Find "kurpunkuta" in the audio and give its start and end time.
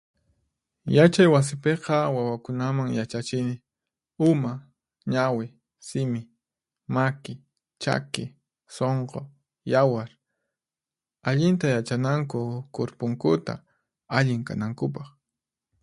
12.75-13.53